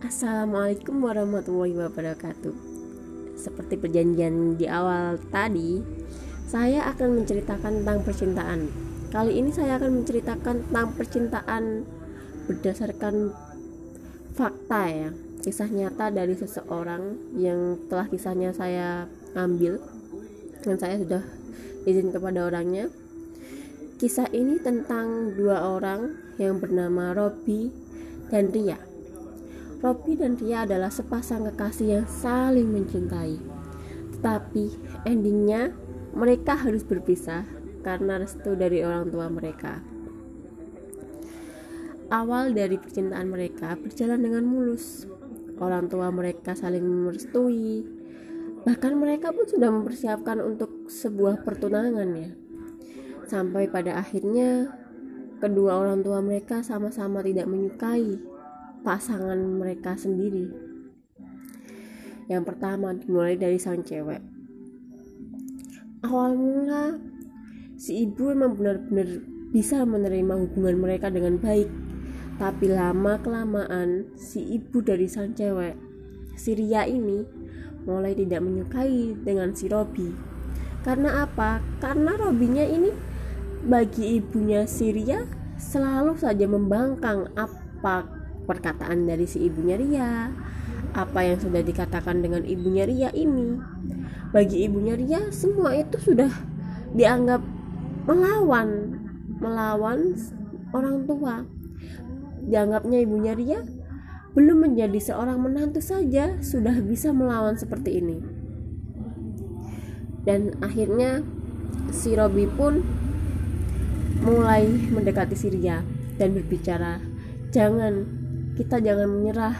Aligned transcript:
Assalamualaikum 0.00 0.96
warahmatullahi 1.04 1.76
wabarakatuh. 1.76 2.56
Seperti 3.36 3.76
perjanjian 3.76 4.56
di 4.56 4.64
awal 4.64 5.20
tadi, 5.28 5.76
saya 6.48 6.88
akan 6.88 7.20
menceritakan 7.20 7.84
tentang 7.84 8.00
percintaan. 8.08 8.60
Kali 9.12 9.36
ini 9.36 9.52
saya 9.52 9.76
akan 9.76 10.00
menceritakan 10.00 10.64
tentang 10.64 10.96
percintaan 10.96 11.84
berdasarkan 12.48 13.36
fakta 14.32 14.82
ya, 14.88 15.10
kisah 15.44 15.68
nyata 15.68 16.08
dari 16.08 16.32
seseorang 16.32 17.36
yang 17.36 17.84
telah 17.92 18.08
kisahnya 18.08 18.56
saya 18.56 19.04
ambil 19.36 19.84
dan 20.64 20.80
saya 20.80 20.96
sudah 20.96 21.20
izin 21.84 22.08
kepada 22.08 22.48
orangnya. 22.48 22.88
Kisah 24.00 24.32
ini 24.32 24.56
tentang 24.64 25.36
dua 25.36 25.76
orang 25.76 26.16
yang 26.40 26.56
bernama 26.56 27.12
Robi 27.12 27.68
dan 28.32 28.48
Ria 28.48 28.89
Robby 29.80 30.12
dan 30.12 30.36
Ria 30.36 30.68
adalah 30.68 30.92
sepasang 30.92 31.48
kekasih 31.48 31.88
yang 31.88 32.06
saling 32.08 32.68
mencintai. 32.68 33.40
Tetapi 34.12 34.64
endingnya 35.08 35.72
mereka 36.12 36.52
harus 36.52 36.84
berpisah 36.84 37.48
karena 37.80 38.20
restu 38.20 38.52
dari 38.52 38.84
orang 38.84 39.08
tua 39.08 39.32
mereka. 39.32 39.80
Awal 42.12 42.52
dari 42.52 42.76
percintaan 42.76 43.32
mereka 43.32 43.72
berjalan 43.80 44.20
dengan 44.20 44.44
mulus. 44.44 45.08
Orang 45.56 45.88
tua 45.88 46.12
mereka 46.12 46.52
saling 46.52 46.84
merestui. 46.84 47.80
Bahkan 48.68 48.92
mereka 49.00 49.32
pun 49.32 49.48
sudah 49.48 49.72
mempersiapkan 49.72 50.44
untuk 50.44 50.92
sebuah 50.92 51.40
pertunangan 51.40 52.08
ya. 52.20 52.30
Sampai 53.24 53.64
pada 53.72 53.96
akhirnya 53.96 54.76
kedua 55.40 55.80
orang 55.80 56.04
tua 56.04 56.20
mereka 56.20 56.60
sama-sama 56.60 57.24
tidak 57.24 57.48
menyukai 57.48 58.29
pasangan 58.80 59.36
mereka 59.36 59.96
sendiri. 59.96 60.48
Yang 62.30 62.42
pertama 62.46 62.94
dimulai 62.94 63.34
dari 63.34 63.58
sang 63.58 63.82
cewek. 63.82 64.22
Awal 66.06 66.32
mula 66.38 66.96
si 67.76 68.06
ibu 68.06 68.32
memang 68.32 68.56
benar-benar 68.56 69.20
bisa 69.50 69.82
menerima 69.82 70.34
hubungan 70.46 70.78
mereka 70.78 71.10
dengan 71.10 71.36
baik. 71.36 71.68
Tapi 72.40 72.72
lama 72.72 73.20
kelamaan 73.20 74.16
si 74.16 74.40
ibu 74.56 74.80
dari 74.80 75.04
sang 75.04 75.36
cewek, 75.36 75.76
si 76.40 76.56
Ria 76.56 76.88
ini 76.88 77.20
mulai 77.84 78.16
tidak 78.16 78.40
menyukai 78.40 79.12
dengan 79.20 79.52
si 79.52 79.68
Robi. 79.68 80.08
Karena 80.80 81.28
apa? 81.28 81.60
Karena 81.84 82.16
Robinya 82.16 82.64
ini 82.64 82.88
bagi 83.60 84.16
ibunya 84.16 84.64
si 84.64 84.88
Ria 84.88 85.28
selalu 85.60 86.16
saja 86.16 86.48
membangkang 86.48 87.28
apa 87.36 88.19
perkataan 88.44 89.08
dari 89.08 89.24
si 89.28 89.44
ibunya 89.46 89.76
Ria. 89.76 90.30
Apa 90.90 91.22
yang 91.22 91.38
sudah 91.38 91.62
dikatakan 91.62 92.20
dengan 92.20 92.42
ibunya 92.44 92.84
Ria 92.88 93.10
ini. 93.14 93.60
Bagi 94.34 94.66
ibunya 94.66 94.94
Ria 94.94 95.30
semua 95.30 95.74
itu 95.76 95.96
sudah 96.00 96.30
dianggap 96.94 97.42
melawan. 98.08 98.98
Melawan 99.40 100.14
orang 100.74 101.08
tua. 101.08 101.46
Dianggapnya 102.40 102.98
ibunya 103.04 103.32
Ria 103.36 103.60
belum 104.30 104.62
menjadi 104.62 105.10
seorang 105.10 105.42
menantu 105.42 105.82
saja 105.82 106.38
sudah 106.38 106.78
bisa 106.78 107.10
melawan 107.10 107.58
seperti 107.58 107.98
ini. 107.98 108.18
Dan 110.22 110.54
akhirnya 110.62 111.26
si 111.90 112.14
Robi 112.14 112.46
pun 112.46 112.84
mulai 114.22 114.68
mendekati 114.68 115.34
si 115.34 115.48
Ria 115.50 115.82
dan 116.20 116.36
berbicara 116.36 117.00
jangan 117.50 118.19
kita 118.60 118.76
jangan 118.76 119.08
menyerah. 119.08 119.56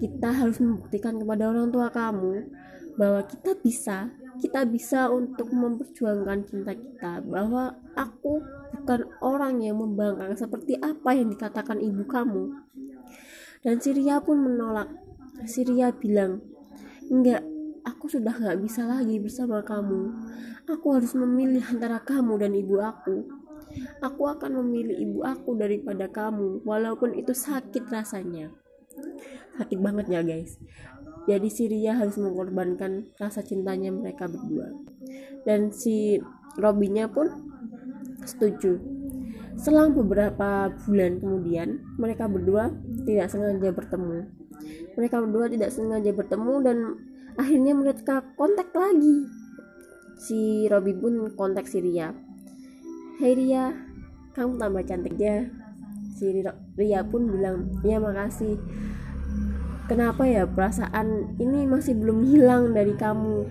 Kita 0.00 0.32
harus 0.32 0.56
membuktikan 0.56 1.20
kepada 1.20 1.52
orang 1.52 1.68
tua 1.68 1.92
kamu 1.92 2.48
bahwa 2.96 3.20
kita 3.28 3.52
bisa 3.60 4.08
kita 4.40 4.64
bisa 4.64 5.12
untuk 5.12 5.52
memperjuangkan 5.52 6.48
cinta 6.48 6.72
kita 6.72 7.20
bahwa 7.22 7.76
aku 7.92 8.40
bukan 8.72 9.04
orang 9.20 9.60
yang 9.60 9.76
membangkang 9.78 10.32
seperti 10.32 10.80
apa 10.80 11.12
yang 11.12 11.28
dikatakan 11.28 11.76
ibu 11.78 12.08
kamu. 12.08 12.56
Dan 13.60 13.78
Syria 13.78 14.18
pun 14.24 14.40
menolak. 14.40 14.88
Syria 15.44 15.92
bilang 15.92 16.40
enggak 17.12 17.44
aku 17.84 18.08
sudah 18.08 18.32
nggak 18.32 18.58
bisa 18.64 18.88
lagi 18.88 19.20
bersama 19.20 19.60
kamu. 19.60 20.08
Aku 20.72 20.96
harus 20.96 21.12
memilih 21.12 21.62
antara 21.68 22.00
kamu 22.00 22.40
dan 22.40 22.56
ibu 22.56 22.80
aku 22.80 23.41
Aku 24.02 24.28
akan 24.28 24.62
memilih 24.64 24.96
ibu 24.98 25.20
aku 25.22 25.54
daripada 25.56 26.10
kamu, 26.10 26.62
walaupun 26.66 27.14
itu 27.16 27.32
sakit 27.32 27.88
rasanya. 27.88 28.52
Sakit 29.58 29.78
banget 29.78 30.06
ya 30.08 30.20
guys. 30.24 30.58
Jadi 31.28 31.48
Syria 31.48 31.94
harus 31.94 32.18
mengorbankan 32.18 33.14
rasa 33.14 33.46
cintanya 33.46 33.94
mereka 33.94 34.26
berdua. 34.26 34.74
Dan 35.46 35.70
si 35.70 36.18
Robinya 36.58 37.06
pun 37.06 37.30
setuju. 38.26 38.82
Selang 39.54 39.94
beberapa 39.94 40.72
bulan 40.88 41.22
kemudian, 41.22 41.78
mereka 42.00 42.26
berdua 42.26 42.74
tidak 43.06 43.30
sengaja 43.30 43.70
bertemu. 43.70 44.18
Mereka 44.98 45.16
berdua 45.22 45.46
tidak 45.46 45.70
sengaja 45.70 46.10
bertemu 46.10 46.54
dan 46.64 46.78
akhirnya 47.38 47.72
mereka 47.76 48.26
kontak 48.34 48.74
lagi. 48.74 49.28
Si 50.18 50.66
Robi 50.66 50.94
pun 50.96 51.34
kontak 51.38 51.70
Syria 51.70 52.14
Hai 53.20 53.36
Ria, 53.36 53.76
kamu 54.32 54.56
tambah 54.56 54.88
cantik 54.88 55.20
ya. 55.20 55.44
Si 56.16 56.32
Ria 56.80 57.04
pun 57.04 57.28
bilang, 57.28 57.68
ya 57.84 58.00
makasih. 58.00 58.56
Kenapa 59.84 60.24
ya 60.24 60.48
perasaan 60.48 61.36
ini 61.36 61.68
masih 61.68 61.92
belum 61.92 62.24
hilang 62.24 62.72
dari 62.72 62.96
kamu? 62.96 63.44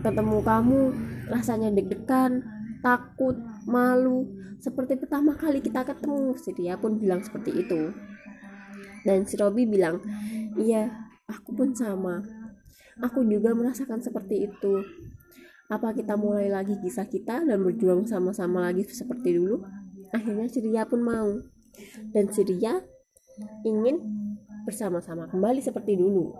Ketemu 0.00 0.38
kamu 0.40 0.80
rasanya 1.28 1.68
deg-degan, 1.76 2.40
takut, 2.80 3.36
malu. 3.68 4.32
Seperti 4.64 4.96
pertama 4.96 5.36
kali 5.36 5.60
kita 5.60 5.84
ketemu. 5.84 6.32
Si 6.40 6.56
Ria 6.56 6.80
pun 6.80 6.96
bilang 6.96 7.20
seperti 7.20 7.52
itu. 7.52 7.92
Dan 9.04 9.28
si 9.28 9.36
Robi 9.36 9.68
bilang, 9.68 10.00
iya, 10.56 10.88
aku 11.28 11.52
pun 11.52 11.76
sama. 11.76 12.24
Aku 13.04 13.20
juga 13.28 13.52
merasakan 13.52 14.00
seperti 14.00 14.48
itu 14.48 14.80
apa 15.66 15.90
kita 15.98 16.14
mulai 16.14 16.46
lagi 16.46 16.78
kisah 16.78 17.10
kita 17.10 17.42
dan 17.42 17.58
berjuang 17.58 18.06
sama-sama 18.06 18.70
lagi 18.70 18.86
seperti 18.86 19.34
dulu? 19.34 19.66
Akhirnya 20.14 20.46
Syria 20.46 20.86
pun 20.86 21.02
mau. 21.02 21.42
Dan 22.14 22.30
Syria 22.30 22.78
ingin 23.66 23.98
bersama-sama 24.62 25.26
kembali 25.26 25.58
seperti 25.58 25.98
dulu. 25.98 26.30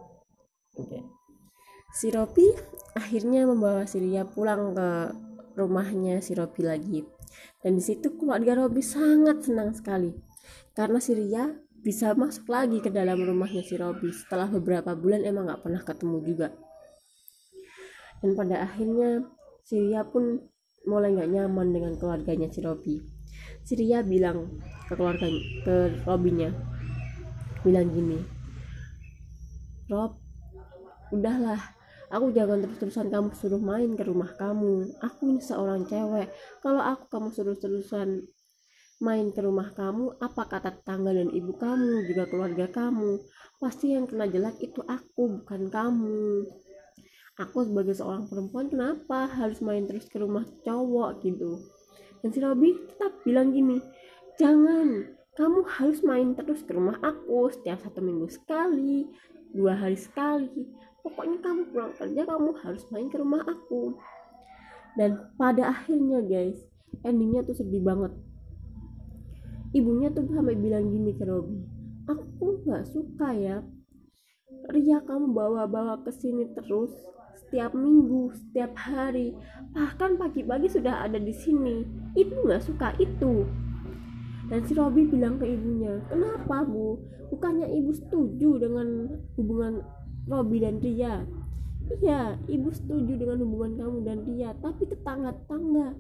Si 1.91 2.07
Robi 2.15 2.55
akhirnya 2.95 3.51
membawa 3.51 3.83
Syria 3.89 4.23
pulang 4.23 4.73
ke 4.79 4.89
rumahnya 5.59 6.23
si 6.23 6.39
Robi 6.39 6.63
lagi. 6.63 7.03
Dan 7.59 7.77
di 7.77 7.83
situ 7.83 8.15
keluarga 8.15 8.55
Robi 8.55 8.81
sangat 8.81 9.43
senang 9.43 9.75
sekali. 9.75 10.15
Karena 10.71 11.03
Syria 11.03 11.51
bisa 11.83 12.15
masuk 12.15 12.47
lagi 12.47 12.79
ke 12.79 12.95
dalam 12.95 13.19
rumahnya 13.19 13.67
si 13.67 13.75
Robi. 13.75 14.15
Setelah 14.15 14.47
beberapa 14.47 14.95
bulan 14.95 15.27
emang 15.27 15.51
gak 15.51 15.67
pernah 15.67 15.83
ketemu 15.83 16.19
juga 16.23 16.49
dan 18.27 18.35
pada 18.35 18.67
akhirnya 18.67 19.23
Syria 19.63 20.03
pun 20.03 20.43
mulai 20.83 21.15
nggak 21.15 21.31
nyaman 21.31 21.71
dengan 21.71 21.95
keluarganya 21.95 22.51
si 22.51 22.59
Robi. 22.59 22.99
Syria 23.63 24.03
bilang 24.03 24.59
ke 24.91 24.99
keluarga 24.99 25.31
ke 25.63 26.03
Robinya 26.03 26.51
bilang 27.63 27.91
gini 27.91 28.19
Rob 29.91 30.19
udahlah 31.11 31.59
aku 32.11 32.35
jangan 32.35 32.63
terus-terusan 32.63 33.11
kamu 33.11 33.31
suruh 33.39 33.63
main 33.63 33.95
ke 33.95 34.03
rumah 34.03 34.35
kamu. 34.35 34.99
Aku 35.03 35.31
ini 35.31 35.39
seorang 35.39 35.87
cewek. 35.87 36.31
Kalau 36.63 36.83
aku 36.83 37.07
kamu 37.07 37.29
suruh-terusan 37.31 38.27
main 39.03 39.31
ke 39.31 39.41
rumah 39.45 39.71
kamu 39.77 40.19
apa 40.19 40.43
kata 40.51 40.83
tetangga 40.83 41.15
dan 41.15 41.31
ibu 41.31 41.55
kamu 41.55 42.11
juga 42.11 42.27
keluarga 42.27 42.67
kamu? 42.67 43.23
Pasti 43.63 43.95
yang 43.95 44.11
kena 44.11 44.27
jelek 44.27 44.59
itu 44.63 44.83
aku 44.83 45.43
bukan 45.43 45.71
kamu 45.71 46.47
aku 47.37 47.69
sebagai 47.69 47.95
seorang 47.97 48.27
perempuan 48.29 48.67
kenapa 48.73 49.29
harus 49.29 49.61
main 49.61 49.85
terus 49.85 50.09
ke 50.09 50.17
rumah 50.21 50.45
cowok 50.65 51.23
gitu? 51.25 51.61
Dan 52.21 52.33
si 52.33 52.41
Robi 52.41 52.75
tetap 52.75 53.13
bilang 53.23 53.53
gini 53.53 53.79
jangan 54.41 55.15
kamu 55.37 55.69
harus 55.69 56.01
main 56.01 56.33
terus 56.33 56.65
ke 56.65 56.73
rumah 56.73 56.97
aku 57.05 57.53
setiap 57.53 57.85
satu 57.85 58.01
minggu 58.01 58.29
sekali 58.33 59.07
dua 59.53 59.77
hari 59.77 59.97
sekali. 59.97 60.67
Pokoknya 61.05 61.39
kamu 61.39 61.71
pulang 61.71 61.93
kerja 61.95 62.23
kamu 62.27 62.51
harus 62.67 62.83
main 62.91 63.07
ke 63.07 63.17
rumah 63.21 63.45
aku. 63.47 63.95
Dan 64.97 65.31
pada 65.37 65.71
akhirnya 65.71 66.25
guys 66.25 66.59
endingnya 67.05 67.45
tuh 67.45 67.55
sedih 67.55 67.85
banget. 67.85 68.17
Ibunya 69.77 70.09
tuh 70.09 70.25
sampai 70.33 70.57
bilang 70.57 70.89
gini 70.89 71.13
ke 71.13 71.23
Robi 71.29 71.77
aku 72.07 72.63
nggak 72.63 72.87
suka 72.87 73.35
ya 73.35 73.59
Ria 74.71 74.99
kamu 75.03 75.35
bawa-bawa 75.35 76.03
ke 76.07 76.11
sini 76.15 76.47
terus 76.55 76.95
setiap 77.57 77.73
minggu, 77.73 78.37
setiap 78.37 78.77
hari, 78.77 79.33
bahkan 79.73 80.21
pagi-pagi 80.21 80.69
sudah 80.69 81.09
ada 81.09 81.17
di 81.17 81.33
sini. 81.33 81.89
Ibu 82.13 82.45
nggak 82.45 82.69
suka 82.69 82.93
itu. 83.01 83.49
dan 84.47 84.63
si 84.63 84.79
Robi 84.79 85.11
bilang 85.11 85.43
ke 85.43 85.47
ibunya 85.59 85.99
kenapa 86.07 86.63
bu 86.63 87.03
bukannya 87.35 87.67
ibu 87.67 87.91
setuju 87.91 88.63
dengan 88.63 89.11
hubungan 89.35 89.83
Robi 90.31 90.63
dan 90.63 90.79
Ria 90.79 91.27
iya 91.99 92.39
ibu 92.47 92.71
setuju 92.71 93.19
dengan 93.19 93.43
hubungan 93.43 93.75
kamu 93.75 93.99
dan 94.07 94.19
Ria 94.23 94.55
tapi 94.63 94.87
tetangga-tetangga 94.87 95.99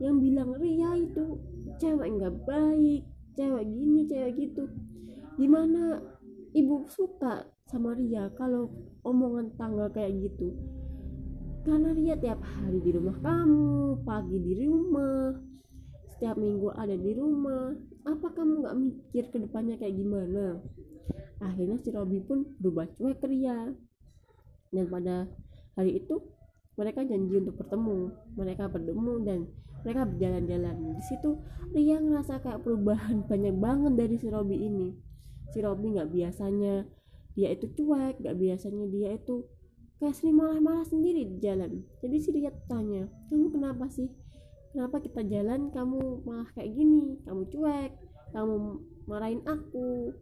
yang 0.00 0.16
bilang 0.16 0.56
Ria 0.56 0.96
itu 0.96 1.36
cewek 1.76 2.08
nggak 2.08 2.48
baik 2.48 3.04
cewek 3.36 3.68
gini 3.68 4.08
cewek 4.08 4.32
gitu 4.32 4.64
gimana 5.36 6.00
ibu 6.56 6.88
suka 6.88 7.44
sama 7.68 7.92
Ria 7.92 8.32
kalau 8.40 8.72
omongan 9.04 9.52
tangga 9.60 9.92
kayak 9.92 10.24
gitu 10.24 10.56
karena 11.64 11.90
Ria 11.96 12.14
tiap 12.20 12.44
hari 12.44 12.78
di 12.84 12.92
rumah 12.92 13.16
kamu 13.24 14.04
pagi 14.04 14.36
di 14.36 14.52
rumah 14.60 15.32
setiap 16.14 16.38
minggu 16.38 16.70
ada 16.72 16.94
di 16.94 17.12
rumah. 17.12 17.74
Apa 18.06 18.32
kamu 18.32 18.64
nggak 18.64 18.76
mikir 18.78 19.24
ke 19.34 19.36
depannya 19.42 19.76
kayak 19.76 19.98
gimana? 19.98 20.62
Akhirnya 21.42 21.76
si 21.82 21.90
Robi 21.90 22.22
pun 22.22 22.48
berubah 22.62 22.86
cuek 22.94 23.18
ke 23.18 23.26
Ria. 23.26 23.74
Dan 24.70 24.88
pada 24.88 25.26
hari 25.74 25.98
itu 25.98 26.22
mereka 26.78 27.02
janji 27.02 27.34
untuk 27.34 27.58
bertemu. 27.58 28.14
Mereka 28.38 28.70
bertemu 28.70 29.12
dan 29.26 29.38
mereka 29.82 30.02
berjalan-jalan. 30.06 30.76
Di 30.96 31.02
situ 31.02 31.30
Ria 31.74 31.98
ngerasa 31.98 32.40
kayak 32.40 32.62
perubahan 32.62 33.24
banyak 33.28 33.56
banget 33.58 33.92
dari 33.98 34.14
si 34.16 34.30
Robi 34.30 34.56
ini. 34.64 34.94
Si 35.50 35.58
Robi 35.60 35.98
nggak 35.98 36.08
biasanya 36.08 36.86
dia 37.34 37.50
itu 37.50 37.66
cuek 37.74 38.22
nggak 38.22 38.36
biasanya 38.38 38.86
dia 38.86 39.18
itu 39.18 39.42
sering 40.12 40.36
marah-marah 40.36 40.84
sendiri 40.84 41.24
di 41.24 41.36
jalan. 41.40 41.80
Jadi 42.04 42.16
si 42.20 42.28
Ria 42.34 42.52
tanya 42.68 43.08
kamu 43.32 43.54
kenapa 43.54 43.88
sih? 43.88 44.10
Kenapa 44.74 45.00
kita 45.00 45.22
jalan 45.24 45.70
kamu 45.70 46.26
malah 46.26 46.50
kayak 46.52 46.74
gini? 46.74 47.16
Kamu 47.24 47.48
cuek 47.48 47.92
kamu 48.34 48.54
marahin 49.08 49.40
aku. 49.48 50.12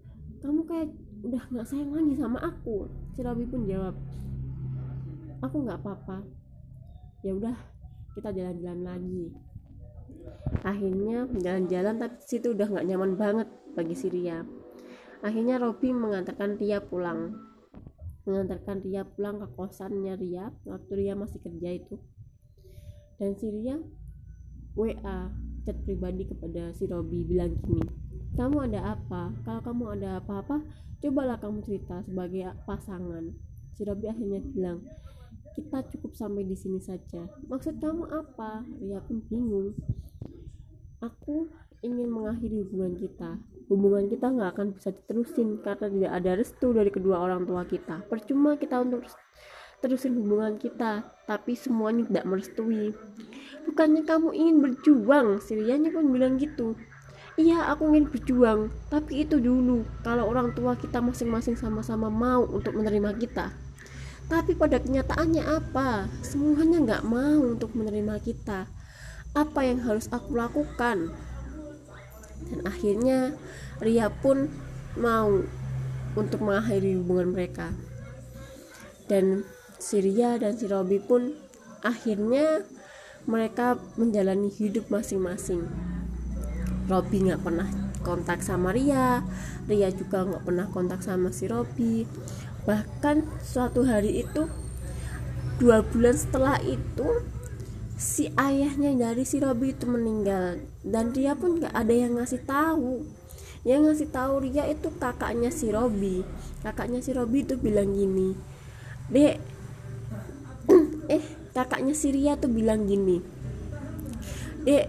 Kamu 0.44 0.62
kayak 0.68 0.92
udah 1.26 1.42
nggak 1.50 1.66
sayang 1.66 1.90
lagi 1.90 2.14
sama 2.14 2.38
aku. 2.38 2.86
Si 3.16 3.20
Robi 3.24 3.48
pun 3.48 3.66
jawab 3.66 3.96
aku 5.42 5.56
nggak 5.66 5.80
apa-apa. 5.82 6.22
Ya 7.26 7.34
udah 7.34 7.56
kita 8.14 8.30
jalan-jalan 8.30 8.82
lagi. 8.84 9.24
Akhirnya 10.62 11.26
jalan-jalan 11.40 11.98
tapi 11.98 12.16
situ 12.22 12.54
udah 12.54 12.68
nggak 12.68 12.86
nyaman 12.86 13.18
banget 13.18 13.48
bagi 13.72 13.96
si 13.96 14.06
Ria 14.12 14.44
akhirnya 15.22 15.62
Robi 15.62 15.94
mengantarkan 15.94 16.58
Ria 16.58 16.82
pulang 16.82 17.38
mengantarkan 18.24 18.82
Ria 18.82 19.02
pulang 19.06 19.42
ke 19.42 19.48
kosannya 19.58 20.14
Ria 20.18 20.50
waktu 20.66 20.92
Ria 20.94 21.14
masih 21.18 21.42
kerja 21.42 21.70
itu. 21.78 21.98
Dan 23.18 23.38
si 23.38 23.50
Ria 23.50 23.78
WA 24.78 25.30
chat 25.62 25.76
pribadi 25.86 26.26
kepada 26.26 26.74
si 26.74 26.90
Robi 26.90 27.22
bilang 27.22 27.54
gini 27.62 28.02
kamu 28.32 28.64
ada 28.72 28.96
apa? 28.96 29.28
Kalau 29.44 29.60
kamu 29.60 29.84
ada 30.00 30.16
apa-apa 30.16 30.64
cobalah 31.04 31.36
kamu 31.36 31.60
cerita 31.68 32.00
sebagai 32.08 32.48
pasangan. 32.64 33.28
Si 33.76 33.84
Robi 33.84 34.08
akhirnya 34.08 34.40
bilang 34.40 34.88
kita 35.52 35.84
cukup 35.92 36.16
sampai 36.16 36.48
di 36.48 36.56
sini 36.56 36.80
saja. 36.80 37.28
Maksud 37.52 37.76
kamu 37.76 38.08
apa? 38.08 38.64
Ria 38.80 39.04
pun 39.04 39.20
bingung. 39.28 39.76
Aku 41.04 41.52
ingin 41.84 42.08
mengakhiri 42.08 42.64
hubungan 42.64 42.96
kita 42.96 43.36
hubungan 43.70 44.10
kita 44.10 44.30
nggak 44.32 44.50
akan 44.56 44.66
bisa 44.74 44.88
diterusin 44.90 45.62
karena 45.62 45.86
tidak 45.90 46.12
ada 46.18 46.30
restu 46.38 46.74
dari 46.74 46.90
kedua 46.90 47.22
orang 47.22 47.46
tua 47.46 47.62
kita. 47.66 48.02
Percuma 48.08 48.58
kita 48.58 48.82
untuk 48.82 49.06
terusin 49.82 50.14
hubungan 50.14 50.56
kita 50.56 51.02
tapi 51.26 51.58
semuanya 51.58 52.06
tidak 52.06 52.24
merestui. 52.26 52.94
Bukannya 53.66 54.02
kamu 54.06 54.30
ingin 54.34 54.56
berjuang 54.62 55.42
Sirianya 55.42 55.90
pun 55.90 56.10
bilang 56.14 56.38
gitu. 56.38 56.78
Iya 57.34 57.72
aku 57.72 57.90
ingin 57.90 58.06
berjuang 58.08 58.70
tapi 58.88 59.26
itu 59.26 59.42
dulu. 59.42 59.82
Kalau 60.06 60.30
orang 60.30 60.54
tua 60.54 60.78
kita 60.78 61.02
masing-masing 61.02 61.58
sama-sama 61.58 62.06
mau 62.08 62.46
untuk 62.46 62.78
menerima 62.78 63.18
kita. 63.18 63.50
Tapi 64.30 64.54
pada 64.54 64.78
kenyataannya 64.78 65.44
apa? 65.44 66.06
Semuanya 66.22 66.78
nggak 66.78 67.02
mau 67.04 67.42
untuk 67.42 67.74
menerima 67.74 68.22
kita. 68.22 68.70
Apa 69.34 69.60
yang 69.66 69.82
harus 69.82 70.06
aku 70.12 70.36
lakukan 70.36 71.10
dan 72.50 72.60
akhirnya 72.66 73.18
Ria 73.82 74.08
pun 74.10 74.50
mau 74.98 75.42
untuk 76.14 76.40
mengakhiri 76.44 76.98
hubungan 77.00 77.34
mereka. 77.34 77.72
Dan 79.06 79.44
si 79.78 79.98
Ria 79.98 80.38
dan 80.38 80.56
si 80.56 80.70
Robi 80.70 81.02
pun 81.02 81.34
akhirnya 81.82 82.62
mereka 83.26 83.78
menjalani 83.98 84.50
hidup 84.50 84.90
masing-masing. 84.90 85.66
Robi 86.90 87.30
nggak 87.30 87.42
pernah 87.42 87.68
kontak 88.02 88.42
sama 88.42 88.74
Ria 88.74 89.22
Ria 89.70 89.94
juga 89.94 90.26
nggak 90.26 90.42
pernah 90.42 90.66
kontak 90.70 91.00
sama 91.06 91.30
si 91.30 91.46
Robi. 91.46 92.02
Bahkan 92.66 93.42
suatu 93.42 93.86
hari 93.86 94.26
itu 94.26 94.50
dua 95.62 95.86
bulan 95.86 96.18
setelah 96.18 96.58
itu 96.62 97.06
si 97.96 98.32
ayahnya 98.34 98.94
dari 98.94 99.24
si 99.26 99.42
Robi 99.42 99.74
itu 99.74 99.88
meninggal. 99.88 100.62
Dan 100.82 101.10
dia 101.10 101.32
pun 101.34 101.58
nggak 101.58 101.74
ada 101.74 101.94
yang 101.94 102.18
ngasih 102.18 102.42
tahu. 102.44 103.04
Yang 103.62 103.80
ngasih 103.86 104.08
tahu 104.10 104.32
Ria 104.42 104.64
itu 104.66 104.88
kakaknya 104.98 105.54
si 105.54 105.70
Robi. 105.70 106.26
Kakaknya 106.62 106.98
si 107.02 107.10
Robi 107.14 107.46
itu 107.46 107.54
bilang 107.58 107.94
gini 107.94 108.52
dek 109.12 109.36
eh 111.16 111.24
kakaknya 111.52 111.92
si 111.92 112.08
Ria 112.14 112.38
tuh 112.40 112.48
bilang 112.48 112.88
gini 112.88 113.20
dek 114.62 114.86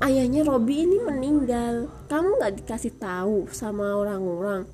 ayahnya 0.00 0.44
Robi 0.44 0.84
ini 0.84 0.98
meninggal. 1.00 1.88
Kamu 2.08 2.40
nggak 2.40 2.64
dikasih 2.64 2.96
tahu 2.96 3.48
sama 3.52 3.96
orang-orang. 3.96 4.64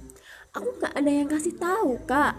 Aku 0.54 0.68
nggak 0.78 0.94
ada 0.94 1.10
yang 1.10 1.28
kasih 1.28 1.54
tahu 1.58 1.98
kak. 2.06 2.38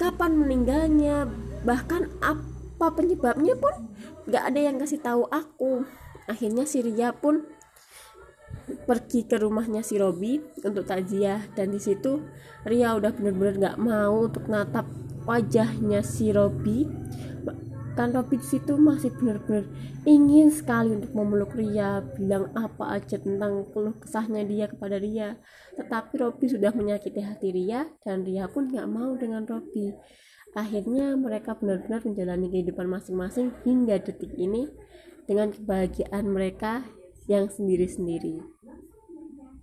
Kapan 0.00 0.40
meninggalnya? 0.40 1.28
Bahkan 1.62 2.02
apa 2.24 2.51
penyebabnya 2.90 3.54
pun 3.54 3.92
nggak 4.26 4.44
ada 4.50 4.60
yang 4.60 4.76
kasih 4.82 4.98
tahu 4.98 5.30
aku. 5.30 5.86
Akhirnya 6.26 6.66
si 6.66 6.82
Ria 6.82 7.14
pun 7.14 7.46
pergi 8.86 9.26
ke 9.26 9.38
rumahnya 9.38 9.82
si 9.86 9.98
Robi 9.98 10.42
untuk 10.62 10.86
takziah. 10.86 11.46
Dan 11.54 11.70
di 11.74 11.80
situ 11.82 12.22
Ria 12.66 12.94
udah 12.98 13.14
bener-bener 13.14 13.58
nggak 13.58 13.78
mau 13.78 14.26
untuk 14.26 14.50
natap 14.50 14.86
wajahnya 15.28 16.02
si 16.02 16.34
Robi. 16.34 16.88
Kan 17.92 18.16
Robi 18.16 18.40
di 18.40 18.46
situ 18.48 18.80
masih 18.80 19.12
benar-benar 19.12 19.68
ingin 20.08 20.48
sekali 20.48 20.96
untuk 20.96 21.12
memeluk 21.12 21.52
Ria 21.52 22.00
bilang 22.16 22.48
apa 22.56 22.96
aja 22.96 23.20
tentang 23.20 23.68
keluh 23.70 23.94
kesahnya 24.00 24.42
dia 24.48 24.66
kepada 24.66 24.96
Ria. 24.96 25.36
Tetapi 25.76 26.12
Robi 26.16 26.48
sudah 26.48 26.72
menyakiti 26.72 27.20
hati 27.20 27.52
Ria 27.52 27.84
dan 28.00 28.24
Ria 28.24 28.48
pun 28.48 28.72
nggak 28.72 28.88
mau 28.88 29.12
dengan 29.14 29.44
Robi 29.44 29.92
akhirnya 30.52 31.16
mereka 31.16 31.56
benar-benar 31.56 32.04
menjalani 32.04 32.46
kehidupan 32.52 32.86
masing-masing 32.88 33.56
hingga 33.64 34.00
detik 34.00 34.32
ini 34.36 34.68
dengan 35.24 35.48
kebahagiaan 35.52 36.28
mereka 36.28 36.84
yang 37.30 37.48
sendiri-sendiri 37.48 38.42